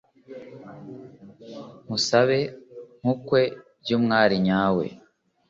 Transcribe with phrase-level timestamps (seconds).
[1.83, 2.39] Nkusabe
[2.99, 3.41] nkukwe
[3.81, 4.85] by’umwari nyawe